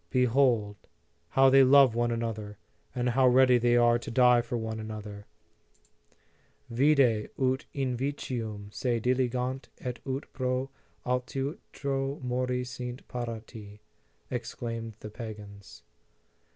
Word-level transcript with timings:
Behold 0.09 0.77
how 1.29 1.51
they 1.51 1.63
love 1.63 1.93
one 1.93 2.09
another, 2.09 2.57
and 2.95 3.09
how 3.09 3.27
ready 3.27 3.59
they 3.59 3.77
are 3.77 3.99
to 3.99 4.09
die 4.09 4.41
for 4.41 4.57
one 4.57 4.79
another! 4.79 5.27
Vide 6.71 6.97
38 6.97 6.97
The 6.97 7.03
Sign 7.03 7.03
of 7.03 7.07
the 7.07 7.27
Cross 7.29 7.53
ut 7.53 7.65
invicum 7.75 8.73
se 8.73 8.99
diligant 8.99 9.67
et 9.79 9.99
ut 10.07 10.33
pro 10.33 10.71
alterutro 11.05 12.19
wori 12.19 12.63
sint 12.65 13.07
parati! 13.07 13.79
exclaimed 14.31 14.95
the 15.01 15.11
pagans. 15.11 15.83